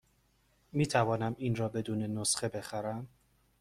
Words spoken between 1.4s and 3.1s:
را بدون نسخه بخرم؟